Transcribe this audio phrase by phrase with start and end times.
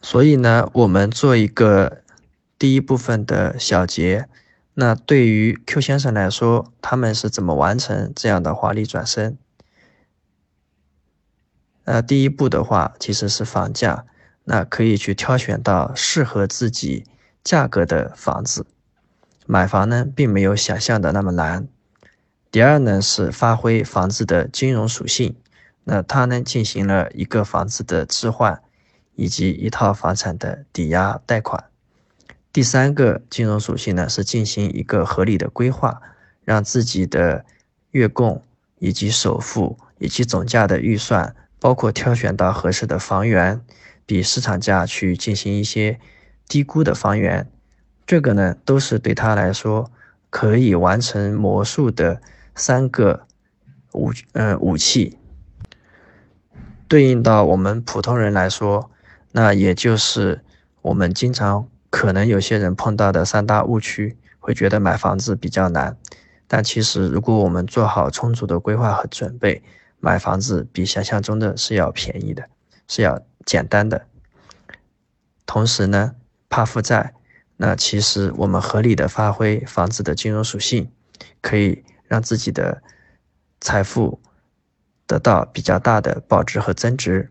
[0.00, 2.02] 所以呢，我们做一个
[2.58, 4.28] 第一部分的小结。
[4.74, 9.38] 那对于 Q 先生来说，他们是怎么完成这样的华丽转身？
[11.84, 14.04] 呃，第一步的话其实是房价，
[14.44, 17.04] 那可以去挑选到适合自己
[17.42, 18.66] 价格的房子。
[19.46, 21.66] 买房呢，并没有想象的那么难。
[22.50, 25.36] 第二呢，是发挥房子的金融属性，
[25.84, 28.60] 那他呢进行了一个房子的置换，
[29.16, 31.64] 以及一套房产的抵押贷款。
[32.52, 36.00] 第三个金融属性呢，是进行一个合理的规划，
[36.44, 37.44] 让自己的
[37.90, 38.42] 月供
[38.78, 43.60] 以及首付以及总价的预算，包括挑选到合适的房源，
[44.06, 45.98] 比市场价去进行一些
[46.48, 47.50] 低估的房源，
[48.06, 49.90] 这个呢，都是对他来说
[50.30, 52.20] 可以完成魔术的
[52.54, 53.26] 三个
[53.92, 55.18] 武嗯武器。
[56.88, 58.90] 对应到我们普通人来说，
[59.36, 60.42] 那也就是
[60.80, 61.68] 我们经常。
[61.90, 65.96] 可能有些人碰到的三大误区，会觉得买房子比较难，
[66.46, 69.62] 但其实如果我们做好充足的规划和准备，
[70.00, 72.48] 买房子比想象中的是要便宜的，
[72.88, 74.06] 是要简单的。
[75.46, 76.16] 同时呢，
[76.50, 77.14] 怕负债，
[77.56, 80.90] 那其实我们合理的发挥房子的金融属性，
[81.40, 82.82] 可以让自己的
[83.60, 84.20] 财富
[85.06, 87.30] 得到比较大的保值和增值。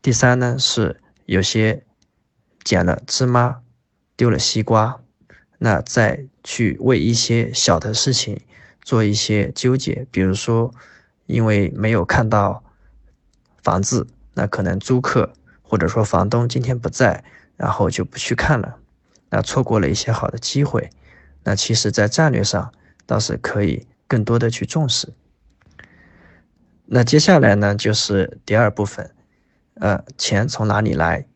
[0.00, 1.84] 第三呢，是有些
[2.64, 3.60] 捡了芝麻。
[4.18, 5.02] 丢了西瓜，
[5.58, 8.40] 那再去为一些小的事情
[8.80, 10.72] 做一些纠结，比如说
[11.26, 12.64] 因为没有看到
[13.62, 17.22] 房子，那可能租客或者说房东今天不在，
[17.58, 18.78] 然后就不去看了，
[19.28, 20.88] 那错过了一些好的机会。
[21.44, 22.72] 那其实，在战略上
[23.04, 25.12] 倒是可以更多的去重视。
[26.86, 29.10] 那接下来呢，就是第二部分，
[29.80, 31.26] 呃，钱从哪里来？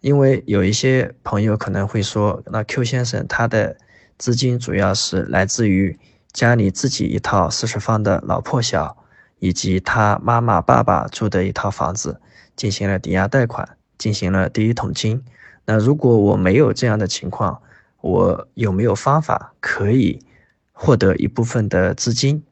[0.00, 3.76] 因为有一些朋友可能会说，那 Q 先生他的
[4.16, 5.98] 资金主要是来自于
[6.32, 8.96] 家里自己一套四十方的老破小，
[9.38, 12.20] 以及他妈妈爸爸住的一套房子，
[12.54, 15.24] 进行了抵押贷款，进行了第一桶金。
[15.64, 17.60] 那如果我没有这样的情况，
[18.00, 20.24] 我有没有方法可以
[20.72, 22.44] 获得一部分的资金？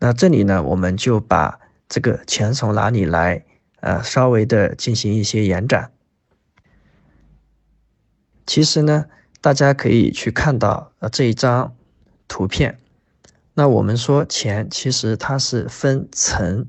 [0.00, 3.44] 那这里呢，我们就把这个钱从哪里来，
[3.80, 5.92] 呃，稍微的进行一些延展。
[8.46, 9.06] 其实呢，
[9.40, 11.74] 大家可以去看到呃这一张
[12.28, 12.78] 图片。
[13.54, 16.66] 那我们说钱其实它是分层，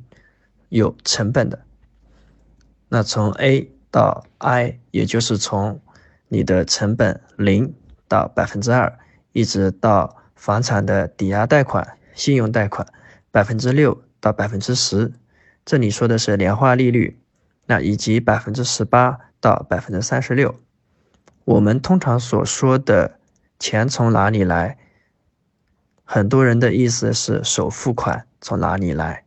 [0.70, 1.60] 有成本的。
[2.90, 5.80] 那从 A 到 I，也就是从
[6.28, 7.74] 你的成本零
[8.08, 9.00] 到百分之二，
[9.32, 12.86] 一直到房产的抵押贷款、信用贷款
[13.32, 15.14] 百分之六到百分之十，
[15.66, 17.18] 这里说的是年化利率。
[17.68, 20.60] 那以及百分之十八到百分之三十六。
[21.46, 23.18] 我们通常所说的
[23.60, 24.78] 钱从哪里来？
[26.04, 29.24] 很多人的意思是首付款从哪里来，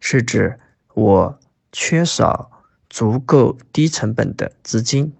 [0.00, 0.58] 是指
[0.94, 1.38] 我
[1.70, 2.50] 缺少
[2.88, 5.12] 足够低成本的资金。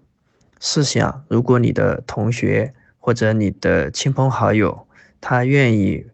[0.59, 4.87] 试想，如果你的同学或者你的亲朋好友，
[5.21, 6.07] 他愿意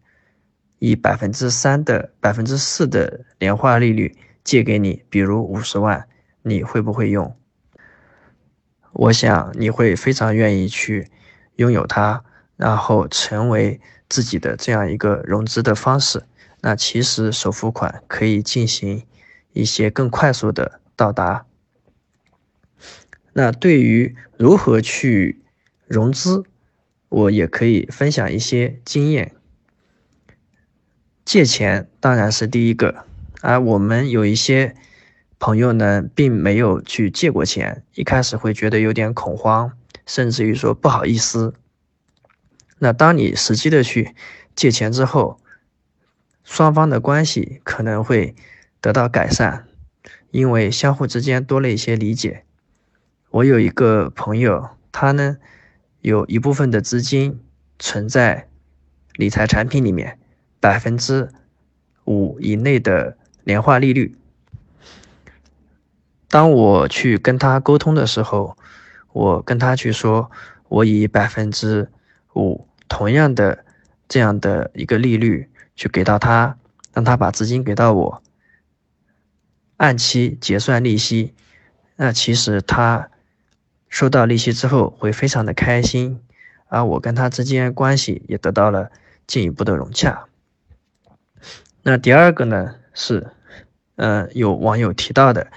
[0.78, 6.08] 以百分之三的、百分之四的年化利率借给你，比如五十万，
[6.42, 7.36] 你会不会用？
[8.92, 11.08] 我想你会非常愿意去
[11.56, 12.24] 拥有它，
[12.56, 16.24] 然后成为自己的这样一个融资的方式。
[16.62, 19.06] 那其实首付款可以进行
[19.52, 21.46] 一些更快速的到达。
[23.32, 25.40] 那对于如何去
[25.86, 26.44] 融资，
[27.08, 29.34] 我也可以分享一些经验。
[31.24, 33.06] 借钱当然是第一个，
[33.40, 34.74] 而我们有一些。
[35.42, 39.72] 朋友呢，并没有去借过钱，一开始会觉得有点恐慌，
[40.04, 41.54] 甚至于说不好意思。
[42.76, 44.14] 那当你实际的去
[44.54, 45.40] 借钱之后，
[46.44, 48.34] 双方的关系可能会
[48.82, 49.66] 得到改善，
[50.30, 52.44] 因为相互之间多了一些理解。
[53.30, 55.38] 我有一个朋友，他呢
[56.02, 57.40] 有一部分的资金
[57.78, 58.46] 存在
[59.14, 60.18] 理财产品里面，
[60.60, 61.30] 百分之
[62.04, 64.16] 五以内的年化利率。
[66.28, 68.56] 当我去跟他沟通的时候，
[69.12, 70.30] 我跟他去说，
[70.68, 71.90] 我以百分之
[72.34, 73.64] 五同样的
[74.08, 76.56] 这样的一个利率去给到他，
[76.92, 78.22] 让他把资金给到我，
[79.76, 81.34] 按期结算利息。
[81.96, 83.10] 那其实他
[83.88, 86.20] 收到利息之后会非常的开心，
[86.68, 88.90] 而我跟他之间关系也得到了
[89.26, 90.26] 进一步的融洽。
[91.82, 93.30] 那第二个呢是，
[93.96, 95.50] 呃，有网友提到的。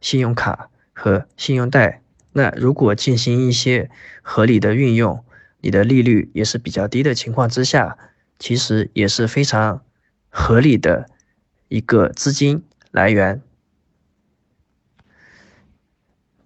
[0.00, 2.02] 信用卡和信用贷。
[2.34, 3.90] 那如果进行一些
[4.20, 5.24] 合理的运用，
[5.62, 7.96] 你的利率也是比较低的情况之下，
[8.38, 9.82] 其实也是非常
[10.28, 11.08] 合理的
[11.68, 13.40] 一个资金来源。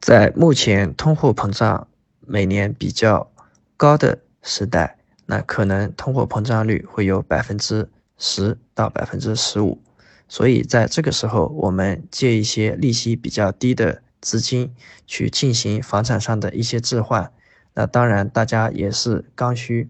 [0.01, 1.89] 在目前通货膨胀
[2.21, 3.33] 每年比较
[3.77, 9.83] 高的时代，那可能通货膨胀率会有百分之十到百分之十五，
[10.29, 14.03] 所以在这个时候，我们借一些利息比较低的。
[14.21, 14.75] 资金
[15.07, 17.33] 去进行房产上的一些置换，
[17.75, 19.89] 那当然大家也是刚需，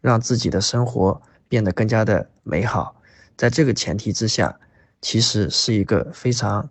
[0.00, 3.00] 让自己的生活变得更加的美好。
[3.36, 4.58] 在这个前提之下，
[5.00, 6.68] 其实是一个非常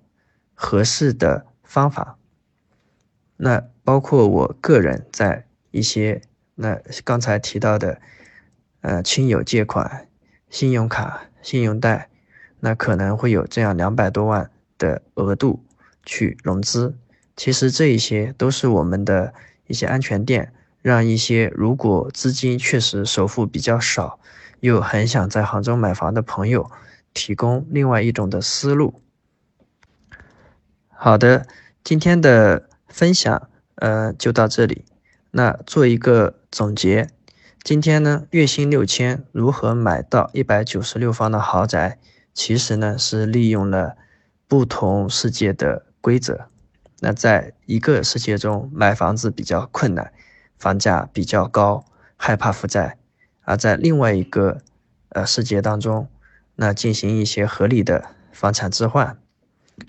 [0.53, 2.17] 合适的方法。
[3.37, 6.21] 那包括我个人在一些
[6.55, 8.01] 那刚才提到的，
[8.81, 10.09] 呃，亲友借款、
[10.49, 12.09] 信用卡、信用贷，
[12.59, 15.63] 那可能会有这样两百多万的额度。
[16.05, 16.95] 去融资，
[17.35, 19.31] 其实这一些都是我们的
[19.67, 20.51] 一些安全垫，
[20.81, 24.19] 让一些如果资金确实首付比较少，
[24.61, 26.71] 又很想在杭州买房的朋友，
[27.13, 29.01] 提供另外一种的思路。
[30.87, 31.45] 好的，
[31.83, 34.85] 今天的分享，呃，就到这里。
[35.29, 37.11] 那做一个总结，
[37.61, 41.99] 今天呢，月薪六千如何买到一百九十六方的豪宅？
[42.39, 43.97] 其实呢，是利用了
[44.47, 45.87] 不同世界的。
[45.99, 46.47] 规则，
[47.01, 50.13] 那在一个世界中买房子比较困难，
[50.57, 51.83] 房价比较高，
[52.15, 52.95] 害怕负债；
[53.41, 54.61] 而在另外一个
[55.09, 56.07] 呃世界当中，
[56.55, 59.19] 那进行一些合理的房产置换，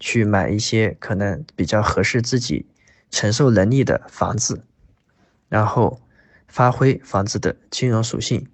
[0.00, 2.66] 去买一些可能比较合适自己
[3.08, 4.64] 承受能力的房子，
[5.48, 6.00] 然后
[6.48, 8.48] 发挥房子的金融属性，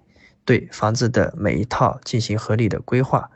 [0.45, 3.31] 对房子的每一套进行合理的规划。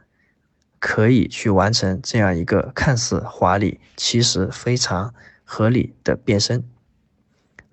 [0.80, 6.64] 可以去完成这样一个看似华丽，其实非常合理的变身。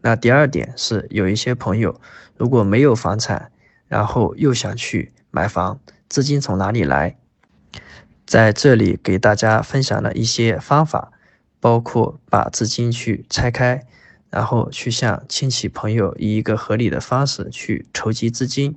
[0.02, 2.00] 那第二点是，有一些朋友
[2.36, 3.52] 如果没有房产，
[3.88, 7.18] 然后又想去买房，资金从哪里来？
[8.26, 11.14] 在这里给大家分享了一些方法，
[11.62, 13.86] 包括把资金去拆开，
[14.30, 18.76] 然后去向亲戚朋友以一个合理的方式去筹集资金，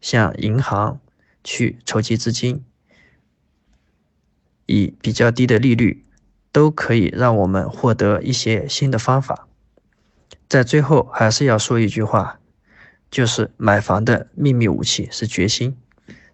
[0.00, 0.98] 向银行
[1.44, 2.64] 去筹集资金。
[4.70, 6.04] 以比较低的利率，
[6.52, 9.48] 都可以让我们获得一些新的方法。
[10.48, 12.38] 在最后，还是要说一句话，
[13.10, 15.76] 就是买房的秘密武器是决心。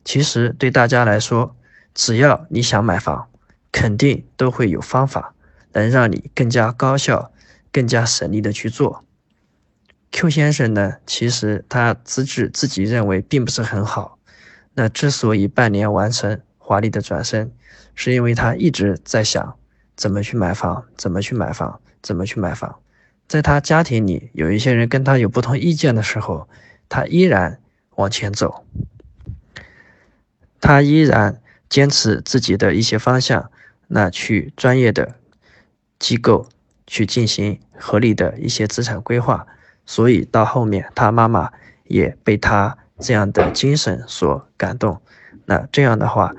[0.05, 1.57] 其实对大家来说，
[1.95, 3.29] 只要你想买房，
[3.73, 5.35] 肯定都会有方法
[5.73, 7.33] 能让你更加高效、
[7.73, 9.03] 更加省力的去做。
[10.13, 14.19] Q 先生呢，其实他资质自己认为并不是很好，
[14.75, 17.53] 那之所以半年完成华丽的转身。
[17.99, 19.57] 是因为他一直在想
[19.97, 22.79] 怎么去买房，怎么去买房，怎么去买房。
[23.27, 26.47] 在他家庭里有一些人跟他有不同意见的时候，
[26.91, 27.59] 他依然
[27.95, 28.67] 往前走，
[30.61, 31.41] 他依然
[31.71, 33.51] 坚持自己的一些方向，
[33.87, 35.15] 那去专业的
[35.99, 36.47] 机构
[36.87, 39.47] 去进行合理的一些资产规划。
[39.87, 41.51] 所以到后面，他妈妈
[41.85, 45.01] 也被他这样的精神所感动。
[45.47, 46.35] 那这样的话。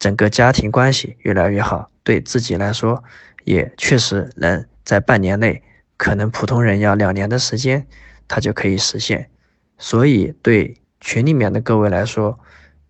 [0.00, 3.04] 整个家庭关系越来越好，对自己来说，
[3.44, 5.62] 也确实能在半年内，
[5.98, 7.86] 可能普通人要两年的时间，
[8.26, 9.30] 他就可以实现。
[9.76, 12.40] 所以对群里面的各位来说，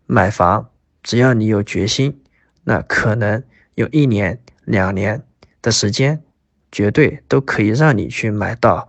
[0.06, 0.70] 买房
[1.02, 2.22] 只要你有决心，
[2.62, 3.42] 那可能
[3.74, 5.24] 有一年、两年
[5.60, 6.22] 的时间，
[6.70, 8.88] 绝对都可以让你去买到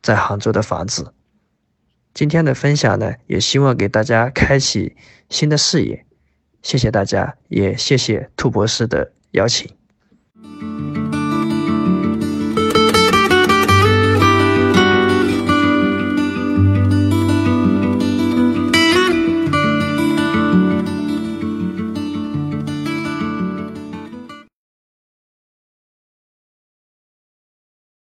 [0.00, 1.12] 在杭州的房子。
[2.14, 4.96] 今天的分享呢，也希望给大家开启
[5.28, 6.06] 新的视野。
[6.62, 9.68] 谢谢大家也谢谢兔博士的邀请。